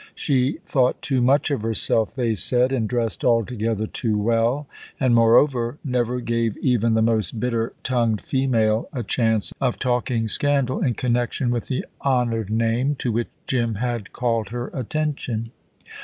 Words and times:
She 0.15 0.53
thought 0.65 0.99
too 1.03 1.21
much 1.21 1.51
of 1.51 1.61
herself, 1.61 2.15
they 2.15 2.33
said, 2.33 2.71
and 2.71 2.89
dressed 2.89 3.23
altogether 3.23 3.85
too 3.85 4.17
well; 4.17 4.65
and, 4.99 5.13
moreover, 5.13 5.77
never 5.85 6.21
gave 6.21 6.57
even 6.57 6.95
the 6.95 7.03
most 7.03 7.39
bitter 7.39 7.73
tongued 7.83 8.21
female 8.21 8.89
a 8.93 9.03
chance 9.03 9.53
of 9.61 9.77
talking 9.77 10.27
scandal 10.27 10.81
in 10.83 10.95
connection 10.95 11.51
with 11.51 11.67
the 11.67 11.85
honoured 12.03 12.49
name 12.49 12.95
to 12.95 13.11
which 13.11 13.29
Jim 13.45 13.75
had 13.75 14.11
called 14.11 14.49
her 14.49 14.69
attention. 14.73 15.51